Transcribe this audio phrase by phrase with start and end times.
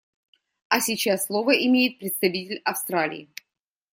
[0.67, 3.29] А сейчас слово имеет представитель Австралии.